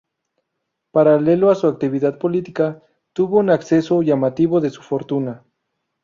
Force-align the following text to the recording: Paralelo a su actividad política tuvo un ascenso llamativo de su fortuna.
Paralelo 0.93 1.51
a 1.51 1.53
su 1.53 1.67
actividad 1.67 2.17
política 2.17 2.81
tuvo 3.13 3.37
un 3.37 3.51
ascenso 3.51 4.01
llamativo 4.01 4.59
de 4.59 4.71
su 4.71 4.81
fortuna. 4.81 5.43